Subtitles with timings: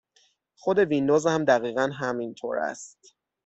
[0.55, 3.15] خود ویندوز هم دقیقا همنطور است.